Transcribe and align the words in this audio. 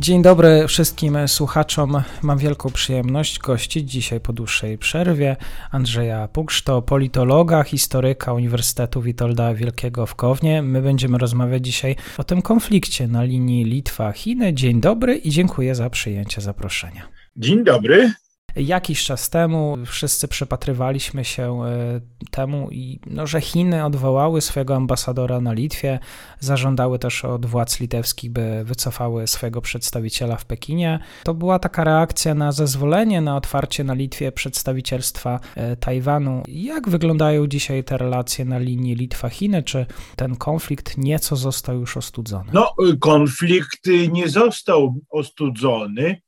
Dzień 0.00 0.22
dobry 0.22 0.66
wszystkim 0.68 1.28
słuchaczom. 1.28 2.02
Mam 2.22 2.38
wielką 2.38 2.70
przyjemność 2.70 3.38
gościć 3.38 3.90
dzisiaj 3.90 4.20
po 4.20 4.32
dłuższej 4.32 4.78
przerwie 4.78 5.36
Andrzeja 5.70 6.28
Pugszto, 6.28 6.82
politologa, 6.82 7.62
historyka 7.62 8.32
Uniwersytetu 8.32 9.02
Witolda 9.02 9.54
Wielkiego 9.54 10.06
w 10.06 10.14
Kownie. 10.14 10.62
My 10.62 10.82
będziemy 10.82 11.18
rozmawiać 11.18 11.64
dzisiaj 11.64 11.96
o 12.18 12.24
tym 12.24 12.42
konflikcie 12.42 13.08
na 13.08 13.22
linii 13.22 13.64
Litwa-Chiny. 13.64 14.54
Dzień 14.54 14.80
dobry 14.80 15.16
i 15.16 15.30
dziękuję 15.30 15.74
za 15.74 15.90
przyjęcie 15.90 16.40
zaproszenia. 16.40 17.08
Dzień 17.36 17.64
dobry. 17.64 18.12
Jakiś 18.58 19.04
czas 19.04 19.30
temu 19.30 19.78
wszyscy 19.86 20.28
przypatrywaliśmy 20.28 21.24
się 21.24 21.64
e, 21.64 22.00
temu, 22.30 22.68
no, 23.06 23.26
że 23.26 23.40
Chiny 23.40 23.84
odwołały 23.84 24.40
swojego 24.40 24.76
ambasadora 24.76 25.40
na 25.40 25.52
Litwie, 25.52 25.98
zażądały 26.40 26.98
też 26.98 27.24
od 27.24 27.46
władz 27.46 27.80
litewskich, 27.80 28.30
by 28.30 28.64
wycofały 28.64 29.26
swojego 29.26 29.60
przedstawiciela 29.60 30.36
w 30.36 30.44
Pekinie. 30.44 30.98
To 31.24 31.34
była 31.34 31.58
taka 31.58 31.84
reakcja 31.84 32.34
na 32.34 32.52
zezwolenie 32.52 33.20
na 33.20 33.36
otwarcie 33.36 33.84
na 33.84 33.94
Litwie 33.94 34.32
przedstawicielstwa 34.32 35.40
e, 35.56 35.76
Tajwanu. 35.76 36.42
Jak 36.48 36.88
wyglądają 36.88 37.46
dzisiaj 37.46 37.84
te 37.84 37.98
relacje 37.98 38.44
na 38.44 38.58
linii 38.58 38.96
Litwa-Chiny? 38.96 39.62
Czy 39.62 39.86
ten 40.16 40.36
konflikt 40.36 40.98
nieco 40.98 41.36
został 41.36 41.80
już 41.80 41.96
ostudzony? 41.96 42.50
No, 42.52 42.74
konflikt 43.00 43.86
nie 44.12 44.28
został 44.28 44.94
ostudzony. 45.10 46.20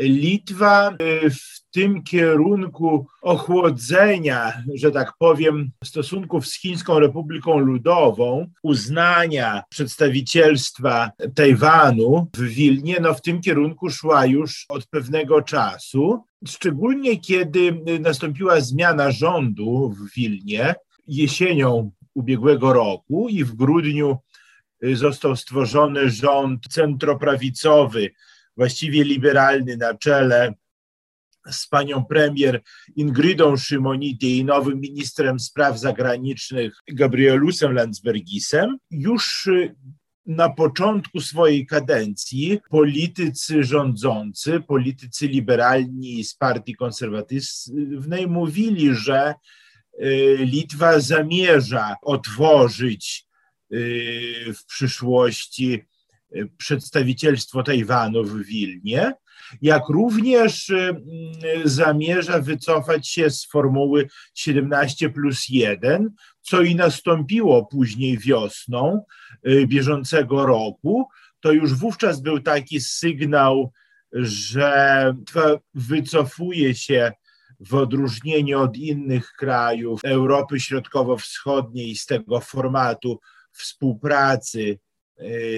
Litwa 0.00 0.90
y, 0.90 1.30
w 1.30 1.60
tym 1.70 2.02
kierunku 2.02 3.06
ochłodzenia, 3.22 4.62
że 4.74 4.90
tak 4.90 5.12
powiem, 5.18 5.70
stosunków 5.84 6.46
z 6.46 6.60
Chińską 6.60 6.98
Republiką 6.98 7.58
Ludową, 7.58 8.46
uznania 8.62 9.62
przedstawicielstwa 9.68 11.10
Tajwanu 11.34 12.28
w 12.36 12.42
Wilnie, 12.42 12.96
no 13.00 13.14
w 13.14 13.22
tym 13.22 13.40
kierunku 13.40 13.90
szła 13.90 14.26
już 14.26 14.66
od 14.68 14.86
pewnego 14.86 15.42
czasu. 15.42 16.24
Szczególnie 16.46 17.20
kiedy 17.20 17.80
nastąpiła 18.00 18.60
zmiana 18.60 19.10
rządu 19.10 19.94
w 19.96 20.14
Wilnie 20.14 20.74
jesienią 21.06 21.90
ubiegłego 22.14 22.72
roku 22.72 23.28
i 23.28 23.44
w 23.44 23.54
grudniu 23.54 24.18
został 24.82 25.36
stworzony 25.36 26.10
rząd 26.10 26.68
centroprawicowy 26.68 28.10
właściwie 28.60 29.04
liberalny 29.04 29.76
na 29.76 29.94
czele 29.94 30.54
z 31.50 31.66
panią 31.66 32.04
premier 32.04 32.62
Ingridą 32.96 33.56
Szymonity 33.56 34.26
i 34.26 34.44
nowym 34.44 34.80
ministrem 34.80 35.40
spraw 35.40 35.78
zagranicznych 35.78 36.74
Gabrielusem 36.88 37.72
Landsbergisem, 37.72 38.78
już 38.90 39.46
y, 39.46 39.74
na 40.26 40.50
początku 40.50 41.20
swojej 41.20 41.66
kadencji 41.66 42.58
politycy 42.70 43.64
rządzący, 43.64 44.60
politycy 44.60 45.28
liberalni 45.28 46.24
z 46.24 46.34
partii 46.34 46.74
konserwatywnej 46.74 48.26
mówili, 48.26 48.94
że 48.94 49.34
y, 50.02 50.36
Litwa 50.40 51.00
zamierza 51.00 51.96
otworzyć 52.02 53.26
y, 53.72 54.54
w 54.54 54.64
przyszłości 54.64 55.89
przedstawicielstwo 56.56 57.62
Tajwanu 57.62 58.24
w 58.24 58.44
Wilnie, 58.44 59.12
jak 59.62 59.88
również 59.88 60.70
y, 60.70 60.94
zamierza 61.64 62.40
wycofać 62.40 63.08
się 63.08 63.30
z 63.30 63.46
formuły 63.46 64.08
17 64.34 65.10
plus 65.10 65.48
1, 65.48 66.10
co 66.42 66.62
i 66.62 66.74
nastąpiło 66.74 67.66
później 67.66 68.18
wiosną 68.18 69.04
y, 69.48 69.66
bieżącego 69.66 70.46
roku. 70.46 71.08
To 71.40 71.52
już 71.52 71.74
wówczas 71.74 72.20
był 72.20 72.40
taki 72.40 72.80
sygnał, 72.80 73.72
że 74.12 75.14
wycofuje 75.74 76.74
się 76.74 77.12
w 77.60 77.74
odróżnieniu 77.74 78.60
od 78.60 78.76
innych 78.76 79.32
krajów 79.32 80.00
Europy 80.04 80.60
Środkowo-Wschodniej 80.60 81.96
z 81.96 82.06
tego 82.06 82.40
formatu 82.40 83.20
współpracy 83.52 84.60
Y, 84.70 84.89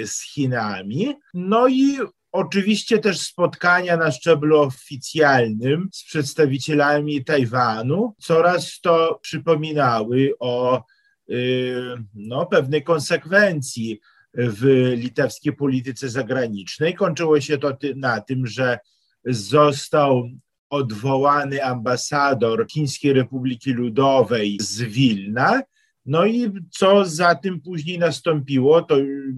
z 0.07 0.21
Chinami. 0.21 1.15
No 1.35 1.69
i 1.69 1.99
oczywiście 2.33 2.99
też 2.99 3.21
spotkania 3.21 3.97
na 3.97 4.11
szczeblu 4.11 4.61
oficjalnym 4.61 5.89
z 5.93 6.05
przedstawicielami 6.05 7.25
Tajwanu 7.25 8.15
coraz 8.19 8.81
to 8.81 9.19
przypominały 9.23 10.33
o 10.41 10.83
y, 11.31 11.75
no, 12.15 12.47
pewnej 12.47 12.83
konsekwencji 12.83 14.01
w 14.35 14.93
litewskiej 14.97 15.53
polityce 15.53 16.09
zagranicznej. 16.09 16.95
Kończyło 16.95 17.41
się 17.41 17.59
to 17.59 17.77
na 17.97 18.21
tym, 18.21 18.47
że 18.47 18.79
został 19.25 20.29
odwołany 20.71 21.65
ambasador 21.65 22.67
Chińskiej 22.71 23.13
Republiki 23.13 23.73
Ludowej 23.73 24.59
z 24.61 24.83
Wilna, 24.83 25.63
no 26.07 26.27
i 26.27 26.53
co 26.71 27.05
za 27.05 27.35
tym 27.35 27.61
później 27.61 27.99
nastąpiło, 27.99 28.83
to 28.83 28.99
y, 28.99 29.35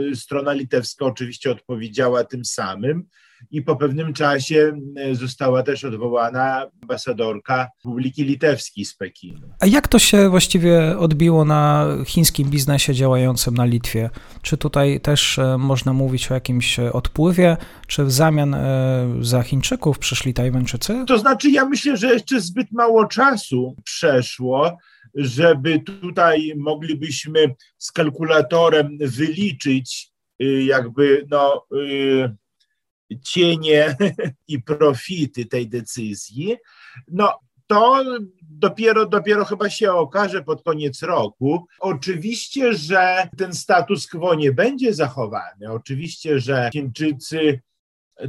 y, 0.00 0.16
strona 0.16 0.52
litewska 0.52 1.04
oczywiście 1.04 1.50
odpowiedziała 1.50 2.24
tym 2.24 2.44
samym 2.44 3.04
i 3.50 3.62
po 3.62 3.76
pewnym 3.76 4.12
czasie 4.12 4.72
y, 5.10 5.14
została 5.14 5.62
też 5.62 5.84
odwołana 5.84 6.66
ambasadorka 6.82 7.68
Republiki 7.84 8.24
Litewskiej 8.24 8.84
z 8.84 8.96
Pekinu. 8.96 9.40
A 9.60 9.66
jak 9.66 9.88
to 9.88 9.98
się 9.98 10.30
właściwie 10.30 10.98
odbiło 10.98 11.44
na 11.44 11.86
chińskim 12.06 12.50
biznesie 12.50 12.94
działającym 12.94 13.54
na 13.54 13.64
Litwie? 13.64 14.10
Czy 14.42 14.56
tutaj 14.56 15.00
też 15.00 15.38
e, 15.38 15.58
można 15.58 15.92
mówić 15.92 16.30
o 16.30 16.34
jakimś 16.34 16.78
odpływie, 16.78 17.56
czy 17.86 18.04
w 18.04 18.12
zamian 18.12 18.54
e, 18.54 19.08
za 19.20 19.42
Chińczyków 19.42 19.98
przyszli 19.98 20.34
Tajwańczycy? 20.34 21.04
To 21.06 21.18
znaczy, 21.18 21.50
ja 21.50 21.64
myślę, 21.64 21.96
że 21.96 22.12
jeszcze 22.12 22.40
zbyt 22.40 22.72
mało 22.72 23.06
czasu 23.06 23.76
przeszło 23.84 24.78
żeby 25.14 25.80
tutaj 25.80 26.52
moglibyśmy 26.56 27.54
z 27.78 27.92
kalkulatorem 27.92 28.98
wyliczyć 29.00 30.10
y, 30.42 30.62
jakby 30.62 31.26
no, 31.30 31.66
y, 31.74 32.36
cienie 33.22 33.96
i 34.48 34.62
profity 34.62 35.46
tej 35.46 35.68
decyzji. 35.68 36.56
No, 37.08 37.38
to 37.66 38.04
dopiero, 38.42 39.06
dopiero 39.06 39.44
chyba 39.44 39.70
się 39.70 39.92
okaże 39.92 40.42
pod 40.42 40.62
koniec 40.62 41.02
roku. 41.02 41.66
Oczywiście, 41.80 42.74
że 42.74 43.28
ten 43.36 43.54
status 43.54 44.06
quo 44.06 44.34
nie 44.34 44.52
będzie 44.52 44.94
zachowany. 44.94 45.72
Oczywiście, 45.72 46.40
że 46.40 46.70
Chińczycy 46.72 47.60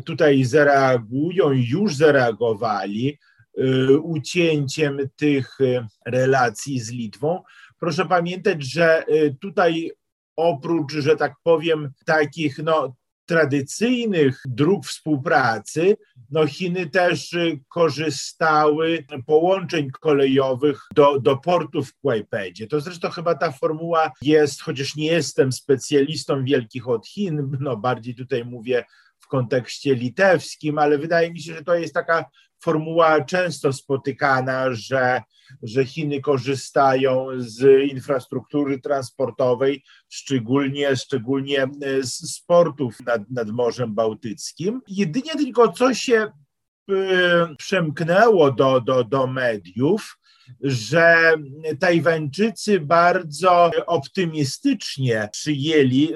tutaj 0.05 0.43
zareagują, 0.43 1.51
już 1.51 1.95
zareagowali. 1.95 3.17
Y, 3.59 3.99
ucięciem 3.99 4.97
tych 5.15 5.61
y, 5.61 5.87
relacji 6.05 6.79
z 6.79 6.91
Litwą. 6.91 7.43
Proszę 7.79 8.05
pamiętać, 8.05 8.63
że 8.63 9.05
y, 9.09 9.35
tutaj 9.41 9.91
oprócz, 10.35 10.93
że 10.93 11.15
tak 11.15 11.33
powiem, 11.43 11.91
takich 12.05 12.57
no, 12.57 12.95
tradycyjnych 13.25 14.41
dróg 14.45 14.85
współpracy, 14.85 15.97
no 16.29 16.47
Chiny 16.47 16.89
też 16.89 17.35
korzystały 17.69 19.05
połączeń 19.25 19.89
kolejowych 20.01 20.81
do, 20.95 21.19
do 21.19 21.41
w 21.85 21.93
Kłajpedzie. 22.01 22.67
To 22.67 22.81
zresztą 22.81 23.09
chyba 23.09 23.35
ta 23.35 23.51
formuła 23.51 24.11
jest, 24.21 24.61
chociaż 24.61 24.95
nie 24.95 25.05
jestem 25.05 25.51
specjalistą 25.51 26.43
wielkich 26.43 26.87
od 26.87 27.07
Chin, 27.07 27.57
no 27.59 27.77
bardziej 27.77 28.15
tutaj 28.15 28.45
mówię 28.45 28.85
w 29.19 29.27
kontekście 29.27 29.95
litewskim, 29.95 30.77
ale 30.77 30.97
wydaje 30.97 31.31
mi 31.31 31.39
się, 31.39 31.53
że 31.53 31.63
to 31.63 31.75
jest 31.75 31.93
taka 31.93 32.25
formuła 32.63 33.21
często 33.21 33.73
spotykana, 33.73 34.73
że, 34.73 35.21
że 35.63 35.85
Chiny 35.85 36.21
korzystają 36.21 37.27
z 37.37 37.89
infrastruktury 37.91 38.79
transportowej, 38.79 39.83
szczególnie, 40.09 40.95
szczególnie 40.95 41.67
z 42.01 42.35
sportów 42.35 42.99
nad, 43.05 43.21
nad 43.29 43.49
Morzem 43.49 43.95
Bałtyckim. 43.95 44.81
Jedynie 44.87 45.31
tylko 45.31 45.71
co 45.71 45.93
się 45.93 46.31
y, 46.91 46.95
przemknęło 47.57 48.51
do, 48.51 48.81
do, 48.81 49.03
do 49.03 49.27
mediów, 49.27 50.17
że 50.61 51.33
Tajwańczycy 51.79 52.79
bardzo 52.79 53.71
optymistycznie 53.87 55.29
przyjęli, 55.31 56.13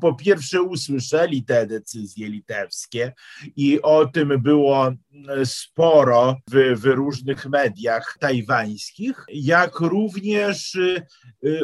po 0.00 0.14
pierwsze 0.14 0.62
usłyszeli 0.62 1.44
te 1.44 1.66
decyzje 1.66 2.28
litewskie 2.28 3.12
i 3.56 3.82
o 3.82 4.06
tym 4.06 4.42
było 4.42 4.92
sporo 5.44 6.36
w, 6.50 6.80
w 6.80 6.84
różnych 6.84 7.46
mediach 7.46 8.16
tajwańskich, 8.20 9.24
jak 9.28 9.80
również 9.80 10.74
y, 10.74 11.02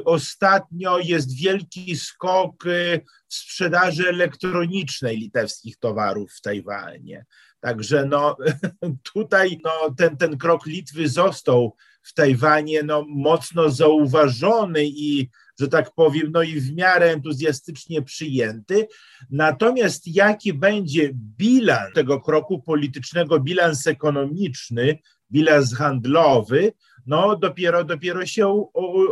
ostatnio 0.04 0.98
jest 0.98 1.36
wielki 1.36 1.96
skok 1.96 2.66
y, 2.66 3.00
w 3.28 3.34
sprzedaży 3.34 4.08
elektronicznej 4.08 5.16
litewskich 5.16 5.76
towarów 5.76 6.32
w 6.32 6.40
Tajwanie. 6.40 7.24
Także 7.60 8.04
no, 8.04 8.36
tutaj 9.14 9.60
no, 9.64 9.94
ten, 9.96 10.16
ten 10.16 10.38
krok 10.38 10.66
Litwy 10.66 11.08
został 11.08 11.76
w 12.04 12.14
Tajwanie 12.14 12.82
no, 12.82 13.04
mocno 13.08 13.70
zauważony 13.70 14.84
i, 14.84 15.28
że 15.60 15.68
tak 15.68 15.94
powiem, 15.94 16.30
no 16.32 16.42
i 16.42 16.60
w 16.60 16.74
miarę 16.74 17.10
entuzjastycznie 17.10 18.02
przyjęty. 18.02 18.88
Natomiast 19.30 20.06
jaki 20.06 20.52
będzie 20.52 21.10
bilans 21.14 21.94
tego 21.94 22.20
kroku 22.20 22.62
politycznego, 22.62 23.40
bilans 23.40 23.86
ekonomiczny, 23.86 24.98
bilans 25.32 25.74
handlowy, 25.74 26.72
no 27.06 27.36
dopiero, 27.36 27.84
dopiero 27.84 28.26
się 28.26 28.66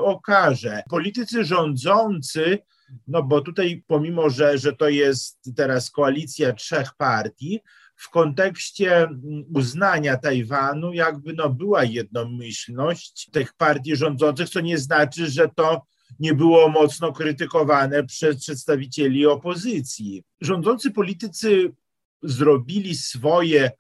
okaże. 0.05 0.83
Politycy 0.91 1.45
rządzący 1.45 2.59
no 3.06 3.23
bo 3.23 3.41
tutaj 3.41 3.85
pomimo, 3.87 4.31
że, 4.31 4.59
że 4.59 4.73
to 4.73 4.88
jest 4.88 5.50
teraz 5.56 5.91
koalicja 5.91 6.53
trzech 6.53 6.95
partii, 6.95 7.61
w 8.02 8.10
kontekście 8.10 8.96
mm, 8.96 9.44
uznania 9.54 10.16
Tajwanu 10.16 10.93
jakby 10.93 11.32
no 11.32 11.50
była 11.50 11.84
jednomyślność 11.84 13.31
tych 13.32 13.52
partii 13.52 13.96
rządzących, 13.96 14.49
co 14.49 14.60
nie 14.60 14.78
znaczy, 14.78 15.31
że 15.31 15.49
to 15.56 15.82
nie 16.19 16.34
było 16.34 16.69
mocno 16.69 17.12
krytykowane 17.12 18.04
przez 18.04 18.40
przedstawicieli 18.40 19.26
opozycji. 19.26 20.22
Rządzący 20.40 20.90
politycy 20.90 21.72
zrobili 22.22 22.94
swoje 22.94 23.70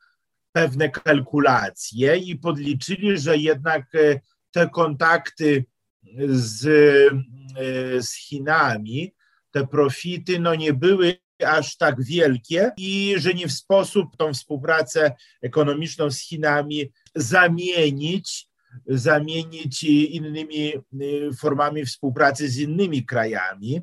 pewne 0.52 0.90
kalkulacje 0.90 2.16
i 2.16 2.36
podliczyli, 2.36 3.18
że 3.18 3.36
jednak 3.36 3.94
e, 3.94 4.20
te 4.50 4.68
kontakty 4.68 5.64
z, 6.26 6.66
e, 6.66 8.02
z 8.02 8.14
Chinami, 8.14 9.14
te 9.50 9.66
profity 9.66 10.38
no 10.38 10.54
nie 10.54 10.72
były 10.72 11.18
aż 11.42 11.76
tak 11.76 12.04
wielkie 12.04 12.72
i 12.76 13.14
że 13.18 13.34
nie 13.34 13.48
w 13.48 13.52
sposób 13.52 14.16
tą 14.16 14.34
współpracę 14.34 15.12
ekonomiczną 15.42 16.10
z 16.10 16.20
Chinami 16.20 16.92
zamienić, 17.14 18.48
zamienić 18.86 19.84
innymi 19.84 20.72
y, 21.02 21.30
formami 21.40 21.84
współpracy 21.84 22.48
z 22.48 22.58
innymi 22.58 23.06
krajami. 23.06 23.80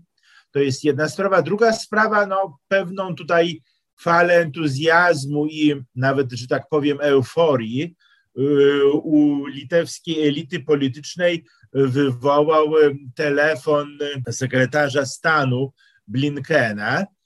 To 0.51 0.59
jest 0.59 0.83
jedna 0.83 1.09
sprawa. 1.09 1.41
Druga 1.41 1.73
sprawa, 1.73 2.25
no 2.25 2.59
pewną 2.67 3.15
tutaj 3.15 3.61
falę 3.99 4.33
entuzjazmu 4.33 5.45
i 5.45 5.75
nawet, 5.95 6.31
że 6.31 6.47
tak 6.47 6.63
powiem, 6.69 6.97
euforii 7.01 7.95
y, 8.39 8.85
u 8.93 9.45
litewskiej 9.45 10.27
elity 10.27 10.59
politycznej 10.59 11.45
wywołał 11.73 12.65
telefon 13.15 13.97
sekretarza 14.31 15.05
stanu 15.05 15.73
Blinkena, 16.07 17.05
Y, 17.05 17.18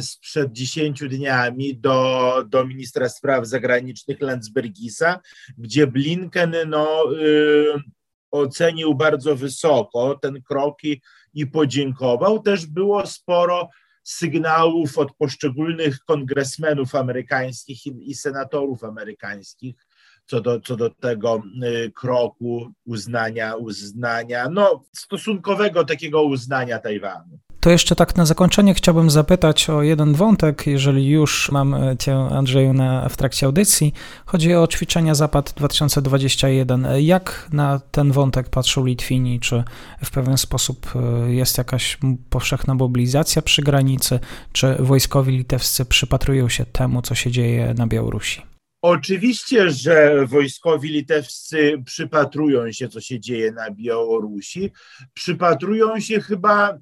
sprzed 0.00 0.52
10 0.52 1.08
dniami 1.08 1.76
do, 1.76 2.44
do 2.48 2.64
ministra 2.64 3.08
spraw 3.08 3.46
zagranicznych 3.46 4.20
Landsbergisa, 4.20 5.20
gdzie 5.58 5.86
Blinken 5.86 6.56
no, 6.66 7.12
y, 7.12 7.66
ocenił 8.30 8.94
bardzo 8.94 9.36
wysoko 9.36 10.18
ten 10.22 10.42
krok 10.42 10.84
i, 10.84 11.00
i 11.34 11.46
podziękował. 11.46 12.42
Też 12.42 12.66
było 12.66 13.06
sporo 13.06 13.68
sygnałów 14.02 14.98
od 14.98 15.16
poszczególnych 15.16 15.98
kongresmenów 16.04 16.94
amerykańskich 16.94 17.86
i, 17.86 18.10
i 18.10 18.14
senatorów 18.14 18.84
amerykańskich 18.84 19.74
co 20.26 20.40
do, 20.40 20.60
co 20.60 20.76
do 20.76 20.90
tego 20.90 21.42
y, 21.64 21.92
kroku 21.92 22.72
uznania, 22.84 23.56
uznania, 23.56 24.48
no 24.48 24.84
stosunkowego 24.92 25.84
takiego 25.84 26.22
uznania 26.22 26.78
Tajwanu. 26.78 27.38
To 27.60 27.70
jeszcze 27.70 27.96
tak 27.96 28.16
na 28.16 28.26
zakończenie 28.26 28.74
chciałbym 28.74 29.10
zapytać 29.10 29.70
o 29.70 29.82
jeden 29.82 30.14
wątek, 30.14 30.66
jeżeli 30.66 31.08
już 31.08 31.52
mam 31.52 31.74
e, 31.74 31.96
Cię, 31.96 32.16
Andrzeju, 32.16 32.72
na, 32.72 33.08
w 33.08 33.16
trakcie 33.16 33.46
audycji. 33.46 33.92
Chodzi 34.26 34.54
o 34.54 34.66
ćwiczenia 34.66 35.14
Zapad 35.14 35.54
2021. 35.56 36.86
Jak 36.98 37.48
na 37.52 37.80
ten 37.90 38.12
wątek 38.12 38.48
patrzą 38.48 38.86
Litwini? 38.86 39.40
Czy 39.40 39.64
w 40.04 40.10
pewien 40.10 40.38
sposób 40.38 40.92
e, 40.96 41.32
jest 41.32 41.58
jakaś 41.58 41.98
powszechna 42.30 42.74
mobilizacja 42.74 43.42
przy 43.42 43.62
granicy? 43.62 44.20
Czy 44.52 44.76
wojskowi 44.78 45.36
litewscy 45.36 45.84
przypatrują 45.84 46.48
się 46.48 46.66
temu, 46.66 47.02
co 47.02 47.14
się 47.14 47.30
dzieje 47.30 47.74
na 47.74 47.86
Białorusi? 47.86 48.42
Oczywiście, 48.82 49.70
że 49.70 50.26
wojskowi 50.26 50.88
litewscy 50.88 51.82
przypatrują 51.84 52.72
się, 52.72 52.88
co 52.88 53.00
się 53.00 53.20
dzieje 53.20 53.52
na 53.52 53.70
Białorusi. 53.70 54.72
Przypatrują 55.14 56.00
się 56.00 56.20
chyba 56.20 56.78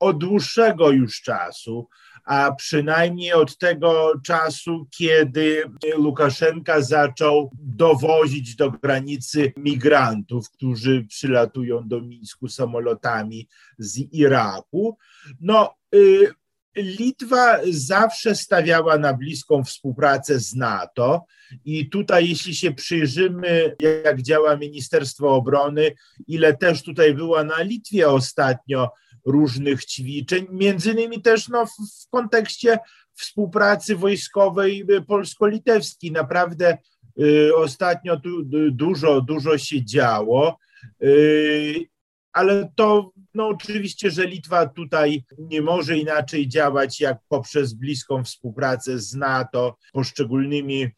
od 0.00 0.18
dłuższego 0.18 0.90
już 0.90 1.20
czasu, 1.20 1.88
a 2.24 2.52
przynajmniej 2.52 3.32
od 3.32 3.58
tego 3.58 4.12
czasu, 4.24 4.86
kiedy 4.90 5.62
Łukaszenka 5.98 6.80
zaczął 6.80 7.50
dowozić 7.54 8.56
do 8.56 8.70
granicy 8.70 9.52
migrantów, 9.56 10.50
którzy 10.50 11.04
przylatują 11.08 11.88
do 11.88 12.00
Mińsku 12.00 12.48
samolotami 12.48 13.48
z 13.78 13.98
Iraku. 13.98 14.98
No, 15.40 15.74
y, 15.94 16.32
Litwa 16.76 17.58
zawsze 17.70 18.34
stawiała 18.34 18.98
na 18.98 19.14
bliską 19.14 19.64
współpracę 19.64 20.40
z 20.40 20.54
NATO 20.54 21.24
i 21.64 21.88
tutaj, 21.88 22.28
jeśli 22.28 22.54
się 22.54 22.72
przyjrzymy, 22.72 23.76
jak 24.04 24.22
działa 24.22 24.56
Ministerstwo 24.56 25.34
Obrony, 25.34 25.94
ile 26.26 26.56
też 26.56 26.82
tutaj 26.82 27.14
była 27.14 27.44
na 27.44 27.62
Litwie 27.62 28.08
ostatnio 28.08 28.90
różnych 29.24 29.84
ćwiczeń, 29.84 30.46
między 30.50 30.92
innymi 30.92 31.22
też 31.22 31.48
no, 31.48 31.66
w, 31.66 32.10
kontekście 32.10 32.78
współpracy 33.14 33.96
wojskowej 33.96 34.86
polsko-litewskiej. 35.06 36.12
Naprawdę 36.12 36.78
y, 37.20 37.56
ostatnio 37.56 38.20
tu 38.20 38.42
dużo, 38.70 39.20
dużo 39.20 39.58
się 39.58 39.84
działo, 39.84 40.58
y, 41.02 41.86
ale 42.32 42.72
to 42.76 43.12
no 43.34 43.48
oczywiście, 43.48 44.10
że 44.10 44.26
Litwa 44.26 44.66
tutaj 44.66 45.24
nie 45.38 45.62
może 45.62 45.98
inaczej 45.98 46.48
działać 46.48 47.00
jak 47.00 47.18
poprzez 47.28 47.72
bliską 47.72 48.24
współpracę 48.24 48.98
z 48.98 49.14
NATO, 49.14 49.76
poszczególnymi, 49.92 50.88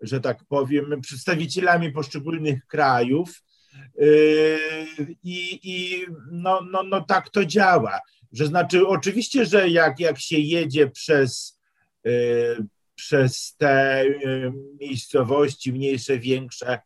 że 0.00 0.20
tak 0.20 0.44
powiem, 0.48 1.00
przedstawicielami 1.00 1.92
poszczególnych 1.92 2.66
krajów. 2.66 3.42
Yy, 3.98 5.16
I, 5.24 5.60
i 5.62 6.06
no, 6.30 6.60
no, 6.70 6.82
no 6.82 7.00
tak 7.00 7.30
to 7.30 7.44
działa. 7.44 8.00
Że 8.32 8.46
znaczy, 8.46 8.86
oczywiście, 8.86 9.46
że 9.46 9.68
jak, 9.68 10.00
jak 10.00 10.18
się 10.20 10.38
jedzie 10.38 10.90
przez, 10.90 11.60
yy, 12.04 12.66
przez 12.94 13.56
te 13.56 14.04
yy, 14.06 14.52
miejscowości 14.80 15.72
mniejsze, 15.72 16.18
większe, 16.18 16.78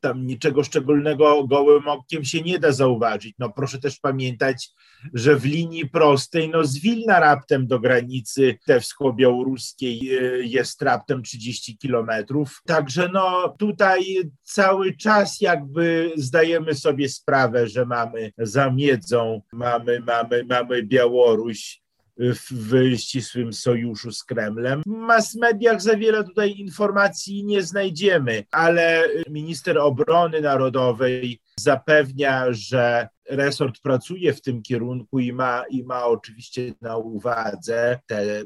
tam 0.00 0.26
niczego 0.26 0.64
szczególnego 0.64 1.46
gołym 1.46 1.88
okiem 1.88 2.24
się 2.24 2.42
nie 2.42 2.58
da 2.58 2.72
zauważyć. 2.72 3.34
No 3.38 3.50
proszę 3.50 3.78
też 3.78 3.98
pamiętać, 3.98 4.70
że 5.14 5.36
w 5.36 5.44
linii 5.44 5.88
prostej, 5.88 6.48
no 6.48 6.64
z 6.64 6.78
Wilna 6.78 7.20
raptem 7.20 7.66
do 7.66 7.80
granicy 7.80 8.58
tewsko-białoruskiej 8.66 10.18
e, 10.18 10.46
jest 10.46 10.82
raptem 10.82 11.22
30 11.22 11.78
kilometrów. 11.78 12.62
Także 12.66 13.08
no 13.12 13.54
tutaj 13.58 14.02
cały 14.42 14.96
czas 14.96 15.40
jakby 15.40 16.12
zdajemy 16.16 16.74
sobie 16.74 17.08
sprawę, 17.08 17.68
że 17.68 17.86
mamy 17.86 18.32
za 18.38 18.70
miedzą, 18.70 19.42
mamy, 19.52 20.00
mamy, 20.00 20.44
mamy 20.44 20.82
Białoruś, 20.82 21.85
w 22.18 22.96
ścisłym 22.96 23.52
sojuszu 23.52 24.12
z 24.12 24.24
Kremlem. 24.24 24.82
W 24.86 24.90
mass 24.90 25.34
mediach 25.34 25.82
za 25.82 25.96
wiele 25.96 26.24
tutaj 26.24 26.52
informacji 26.52 27.44
nie 27.44 27.62
znajdziemy, 27.62 28.44
ale 28.50 29.08
minister 29.30 29.78
obrony 29.78 30.40
narodowej 30.40 31.40
zapewnia, 31.60 32.46
że 32.50 33.08
resort 33.28 33.80
pracuje 33.80 34.34
w 34.34 34.42
tym 34.42 34.62
kierunku 34.62 35.18
i 35.18 35.32
ma, 35.32 35.64
i 35.70 35.84
ma 35.84 36.04
oczywiście 36.04 36.74
na 36.80 36.96
uwadze 36.96 37.98
te, 38.06 38.42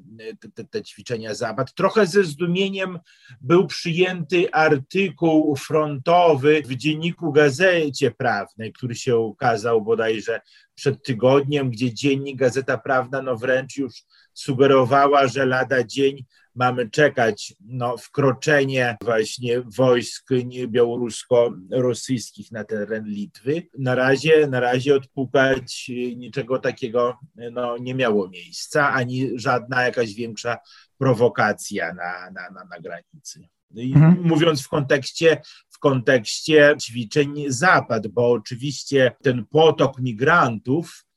te, 0.54 0.64
te 0.64 0.82
ćwiczenia 0.82 1.34
Zapad. 1.34 1.74
Trochę 1.74 2.06
ze 2.06 2.24
zdumieniem 2.24 2.98
był 3.40 3.66
przyjęty 3.66 4.52
artykuł 4.52 5.56
frontowy 5.56 6.62
w 6.62 6.74
dzienniku 6.74 7.32
Gazecie 7.32 8.10
Prawnej, 8.10 8.72
który 8.72 8.94
się 8.94 9.16
ukazał 9.16 9.82
bodajże 9.82 10.40
przed 10.74 11.02
tygodniem, 11.02 11.70
gdzie 11.70 11.94
dziennik 11.94 12.36
Gazeta 12.36 12.78
Prawna 12.78 13.22
no 13.22 13.36
wręcz 13.36 13.76
już 13.76 14.04
sugerowała, 14.40 15.26
że 15.28 15.46
lada 15.46 15.84
dzień 15.84 16.24
mamy 16.54 16.90
czekać 16.90 17.54
no, 17.60 17.96
wkroczenie 17.96 18.96
właśnie 19.04 19.62
wojsk 19.76 20.28
białorusko-rosyjskich 20.68 22.52
na 22.52 22.64
teren 22.64 23.04
Litwy. 23.04 23.62
Na 23.78 23.94
razie, 23.94 24.46
na 24.46 24.60
razie 24.60 24.94
odpukać 24.94 25.90
niczego 26.16 26.58
takiego 26.58 27.18
no, 27.52 27.76
nie 27.78 27.94
miało 27.94 28.28
miejsca, 28.28 28.92
ani 28.92 29.30
żadna 29.34 29.82
jakaś 29.82 30.14
większa 30.14 30.58
prowokacja 30.98 31.94
na, 31.94 32.30
na, 32.30 32.50
na, 32.50 32.64
na 32.64 32.80
granicy. 32.80 33.48
Mhm. 33.76 34.22
Mówiąc 34.22 34.62
w 34.62 34.68
kontekście, 34.68 35.42
w 35.68 35.78
kontekście 35.78 36.74
ćwiczeń 36.80 37.44
Zapad, 37.48 38.06
bo 38.06 38.30
oczywiście 38.30 39.12
ten 39.22 39.46
potok 39.46 40.00
migrantów 40.00 41.04
y, 41.04 41.09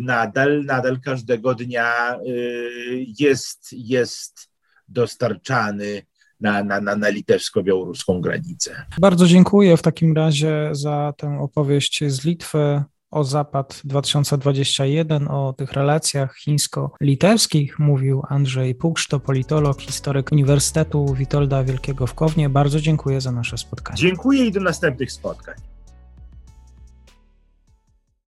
nadal, 0.00 0.64
nadal 0.64 1.00
każdego 1.00 1.54
dnia 1.54 2.18
y, 2.26 3.04
jest, 3.20 3.68
jest 3.72 4.48
dostarczany 4.88 6.02
na, 6.40 6.64
na, 6.64 6.80
na, 6.80 6.96
na 6.96 7.08
litewsko-białoruską 7.08 8.20
granicę. 8.20 8.82
Bardzo 9.00 9.26
dziękuję 9.26 9.76
w 9.76 9.82
takim 9.82 10.16
razie 10.16 10.68
za 10.72 11.14
tę 11.16 11.38
opowieść 11.40 12.04
z 12.06 12.24
Litwy 12.24 12.82
o 13.10 13.24
Zapad 13.24 13.80
2021, 13.84 15.28
o 15.28 15.52
tych 15.52 15.72
relacjach 15.72 16.36
chińsko-litewskich 16.36 17.78
mówił 17.78 18.22
Andrzej 18.28 18.74
Pukszto, 18.74 19.20
politolog, 19.20 19.80
historyk 19.80 20.32
Uniwersytetu 20.32 21.14
Witolda 21.14 21.64
Wielkiego 21.64 22.06
w 22.06 22.14
Kownie. 22.14 22.48
Bardzo 22.48 22.80
dziękuję 22.80 23.20
za 23.20 23.32
nasze 23.32 23.58
spotkanie. 23.58 23.98
Dziękuję 23.98 24.46
i 24.46 24.52
do 24.52 24.60
następnych 24.60 25.12
spotkań. 25.12 25.54